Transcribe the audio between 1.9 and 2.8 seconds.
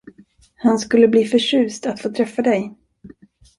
få träffa dig.